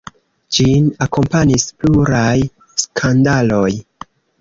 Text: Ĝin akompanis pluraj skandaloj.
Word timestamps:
Ĝin 0.55 0.87
akompanis 1.07 1.67
pluraj 1.83 2.35
skandaloj. 2.89 3.71